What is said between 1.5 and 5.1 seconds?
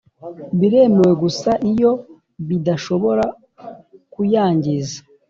iyo bidashobora kuyangiza.